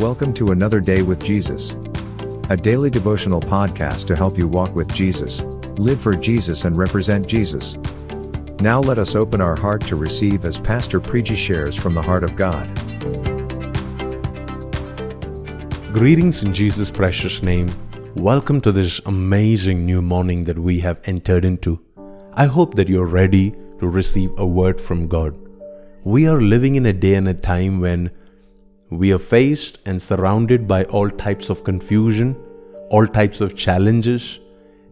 [0.00, 1.72] Welcome to another day with Jesus,
[2.50, 5.42] a daily devotional podcast to help you walk with Jesus,
[5.76, 7.76] live for Jesus, and represent Jesus.
[8.60, 12.22] Now let us open our heart to receive as Pastor Preji shares from the heart
[12.22, 12.72] of God.
[15.92, 17.68] Greetings in Jesus' precious name.
[18.14, 21.84] Welcome to this amazing new morning that we have entered into.
[22.34, 25.34] I hope that you're ready to receive a word from God.
[26.04, 28.12] We are living in a day and a time when
[28.90, 32.36] we are faced and surrounded by all types of confusion,
[32.90, 34.40] all types of challenges,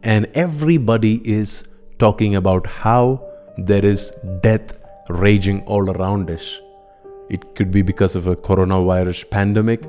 [0.02, 1.64] and everybody is
[1.98, 4.77] talking about how there is death
[5.09, 6.60] raging all around us.
[7.30, 9.87] It could be because of a coronavirus pandemic,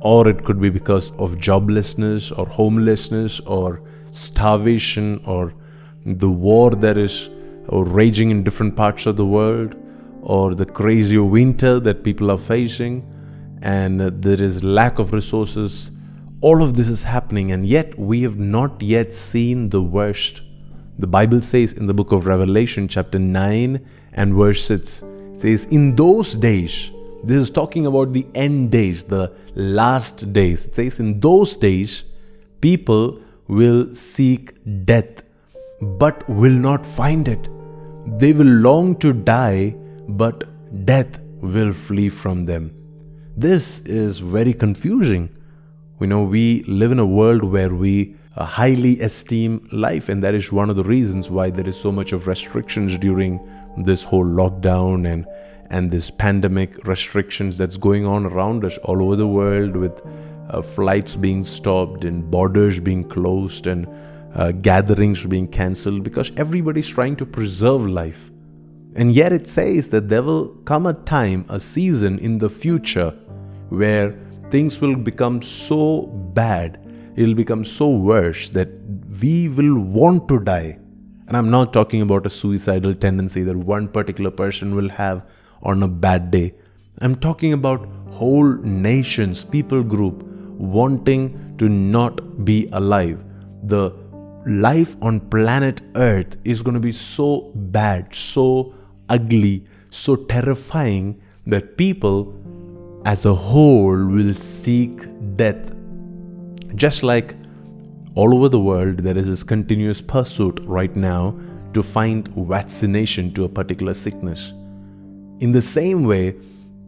[0.00, 5.54] or it could be because of joblessness, or homelessness, or starvation, or
[6.04, 7.30] the war that is
[7.70, 9.76] raging in different parts of the world,
[10.22, 13.12] or the crazy winter that people are facing
[13.62, 15.90] and there is lack of resources.
[16.40, 20.42] All of this is happening and yet we have not yet seen the worst.
[20.98, 25.02] The bible says in the book of revelation chapter 9 and verse 6
[25.34, 26.90] says in those days
[27.24, 30.66] this is talking about the end days the last days.
[30.66, 32.04] It says in those days
[32.60, 35.22] people will seek death
[35.80, 37.48] but will not find it.
[38.18, 39.74] They will long to die
[40.08, 40.44] but
[40.86, 42.85] death will flee from them
[43.36, 45.28] this is very confusing.
[45.98, 50.34] We know we live in a world where we uh, highly esteem life, and that
[50.34, 54.24] is one of the reasons why there is so much of restrictions during this whole
[54.24, 55.26] lockdown and
[55.68, 60.00] and this pandemic restrictions that's going on around us all over the world with
[60.48, 63.86] uh, flights being stopped and borders being closed and
[64.34, 68.30] uh, gatherings being cancelled because everybody's trying to preserve life.
[68.94, 73.12] And yet it says that there will come a time, a season in the future
[73.68, 74.16] where
[74.50, 76.80] things will become so bad,
[77.16, 78.68] it'll become so worse that
[79.20, 80.78] we will want to die.
[81.26, 85.26] And I'm not talking about a suicidal tendency that one particular person will have
[85.62, 86.54] on a bad day.
[87.00, 90.22] I'm talking about whole nations, people group
[90.56, 93.22] wanting to not be alive.
[93.64, 93.92] The
[94.46, 98.74] life on planet Earth is going to be so bad, so
[99.08, 102.32] ugly, so terrifying that people
[103.06, 105.02] as a whole will seek
[105.36, 105.72] death.
[106.74, 107.36] Just like
[108.16, 111.38] all over the world, there is this continuous pursuit right now
[111.72, 114.52] to find vaccination to a particular sickness.
[115.38, 116.34] In the same way,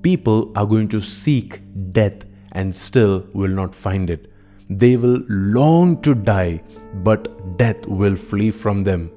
[0.03, 1.61] people are going to seek
[1.93, 4.33] death and still will not find it.
[4.69, 6.65] They will long to die,
[6.95, 9.13] but death will flee from them.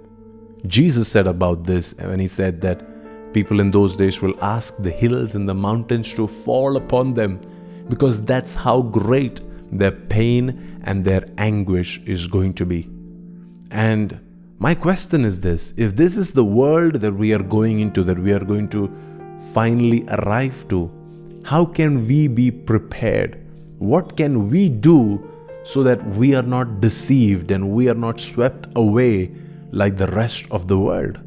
[0.68, 2.91] Jesus said about this when he said that
[3.34, 7.40] People in those days will ask the hills and the mountains to fall upon them
[7.88, 9.40] because that's how great
[9.72, 12.90] their pain and their anguish is going to be.
[13.72, 14.20] And
[14.60, 18.20] my question is this if this is the world that we are going into, that
[18.20, 18.92] we are going to
[19.54, 20.92] finally arrive to,
[21.44, 23.38] how can we be prepared?
[23.80, 25.28] What can we do
[25.64, 29.32] so that we are not deceived and we are not swept away
[29.72, 31.20] like the rest of the world?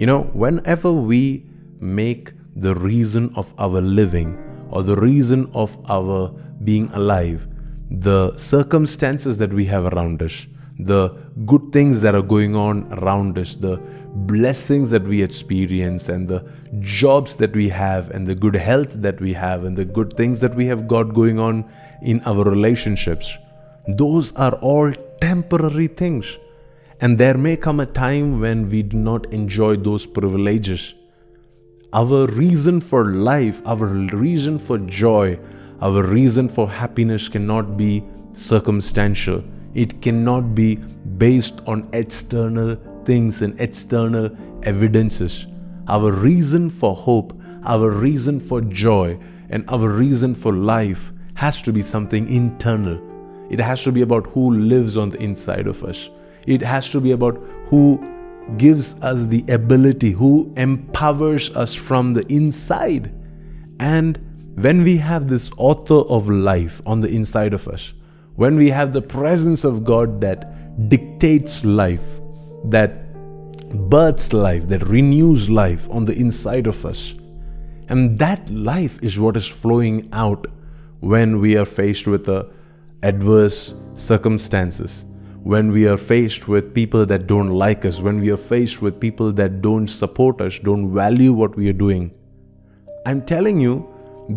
[0.00, 1.44] You know, whenever we
[1.78, 4.30] make the reason of our living
[4.70, 6.30] or the reason of our
[6.64, 7.46] being alive
[7.90, 10.46] the circumstances that we have around us,
[10.78, 11.10] the
[11.44, 13.76] good things that are going on around us, the
[14.30, 19.20] blessings that we experience, and the jobs that we have, and the good health that
[19.20, 23.36] we have, and the good things that we have got going on in our relationships.
[23.86, 26.38] Those are all temporary things.
[27.02, 30.94] And there may come a time when we do not enjoy those privileges.
[31.94, 35.38] Our reason for life, our reason for joy,
[35.80, 39.42] our reason for happiness cannot be circumstantial.
[39.74, 40.76] It cannot be
[41.16, 45.46] based on external things and external evidences.
[45.88, 47.32] Our reason for hope,
[47.64, 49.18] our reason for joy,
[49.48, 53.00] and our reason for life has to be something internal.
[53.48, 56.10] It has to be about who lives on the inside of us.
[56.46, 58.04] It has to be about who
[58.56, 63.12] gives us the ability, who empowers us from the inside.
[63.78, 64.18] And
[64.56, 67.92] when we have this author of life on the inside of us,
[68.36, 72.20] when we have the presence of God that dictates life,
[72.64, 73.12] that
[73.88, 77.14] births life, that renews life on the inside of us,
[77.88, 80.46] and that life is what is flowing out
[81.00, 82.28] when we are faced with
[83.02, 85.04] adverse circumstances
[85.42, 89.00] when we are faced with people that don't like us, when we are faced with
[89.00, 92.12] people that don't support us, don't value what we are doing,
[93.06, 93.88] I'm telling you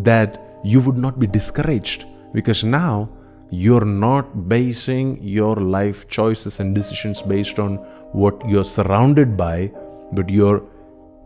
[0.02, 2.06] that you would not be discouraged.
[2.32, 3.10] Because now
[3.50, 7.76] you're not basing your life choices and decisions based on
[8.12, 9.72] what you're surrounded by,
[10.12, 10.62] but you're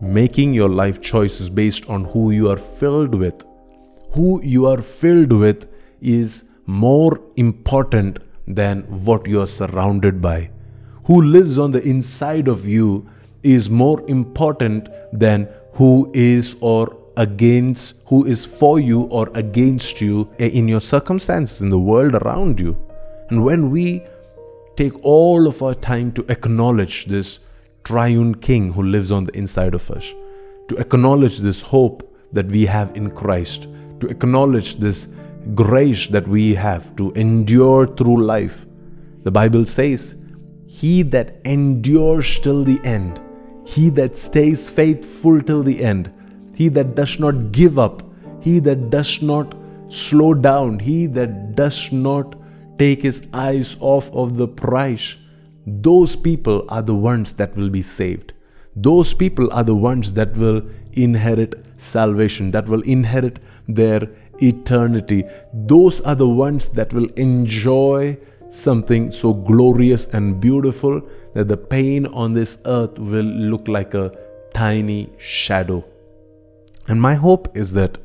[0.01, 3.45] making your life choices based on who you are filled with.
[4.13, 5.69] Who you are filled with
[6.01, 10.51] is more important than what you are surrounded by.
[11.05, 13.09] Who lives on the inside of you
[13.43, 20.29] is more important than who is or against, who is for you or against you
[20.39, 22.77] in your circumstances, in the world around you.
[23.29, 24.03] And when we
[24.77, 27.41] take all of our time to acknowledge this
[27.85, 30.15] triune King who lives on the inside of us,
[30.69, 33.67] to acknowledge this hope that we have in Christ,
[34.01, 35.09] to acknowledge this
[35.55, 38.67] grace that we have to endure through life.
[39.23, 40.15] The Bible says,
[40.67, 43.21] He that endures till the end,
[43.65, 46.13] he that stays faithful till the end,
[46.55, 48.03] he that does not give up,
[48.41, 49.55] he that does not
[49.89, 52.35] slow down, he that does not
[52.79, 55.17] take his eyes off of the prize,
[55.67, 58.33] those people are the ones that will be saved.
[58.75, 60.63] Those people are the ones that will
[60.93, 64.09] inherit salvation, that will inherit their
[64.43, 65.25] eternity.
[65.53, 68.19] Those are the ones that will enjoy
[68.51, 71.03] something so glorious and beautiful
[71.35, 74.13] that the pain on this earth will look like a
[74.55, 75.85] tiny shadow.
[76.87, 77.99] And my hope is that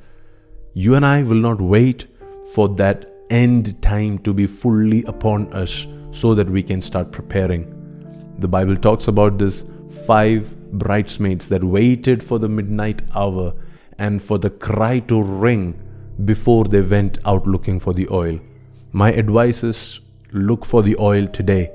[0.74, 2.08] you and I will not wait
[2.54, 7.70] for that end time to be fully upon us so that we can start preparing.
[8.40, 9.66] The Bible talks about this
[10.06, 13.54] five bridesmaids that waited for the midnight hour
[13.98, 15.80] and for the cry to ring
[16.26, 18.40] before they went out looking for the oil.
[18.92, 20.00] My advice is
[20.32, 21.72] look for the oil today.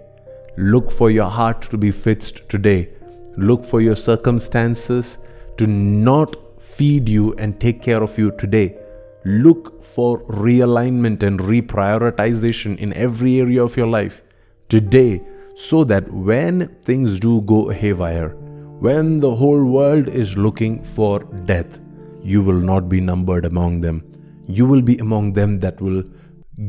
[0.57, 2.91] Look for your heart to be fixed today.
[3.37, 5.19] Look for your circumstances
[5.57, 8.77] to not feed you and take care of you today.
[9.25, 14.23] Look for realignment and reprioritization in every area of your life
[14.69, 15.23] today
[15.55, 18.31] so that when things do go haywire,
[18.79, 21.81] when the whole world is looking for death,
[22.23, 24.05] you will not be numbered among them.
[24.49, 26.05] You will be among them that will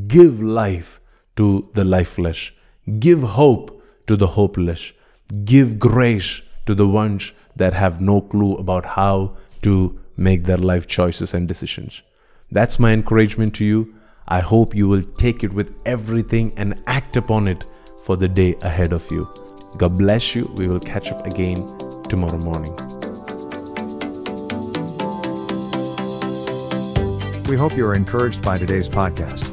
[0.08, 1.00] give life
[1.38, 2.52] to the lifeless,
[3.00, 4.92] give hope to the hopeless,
[5.46, 10.88] give grace to the ones that have no clue about how to make their life
[10.88, 12.02] choices and decisions.
[12.52, 13.96] That's my encouragement to you.
[14.28, 17.68] I hope you will take it with everything and act upon it
[18.04, 19.28] for the day ahead of you.
[19.78, 20.52] God bless you.
[20.56, 21.56] We will catch up again
[22.10, 22.99] tomorrow morning.
[27.50, 29.50] We hope you are encouraged by today's podcast.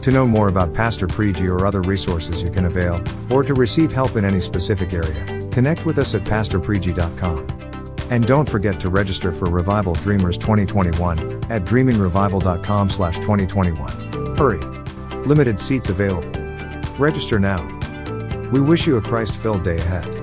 [0.00, 3.92] To know more about Pastor Preji or other resources you can avail, or to receive
[3.92, 7.46] help in any specific area, connect with us at pastorpreji.com.
[8.10, 11.18] And don't forget to register for Revival Dreamers 2021
[11.52, 14.36] at dreamingrevival.com slash 2021.
[14.38, 14.60] Hurry!
[15.26, 16.32] Limited seats available.
[16.98, 17.62] Register now.
[18.50, 20.19] We wish you a Christ filled day ahead.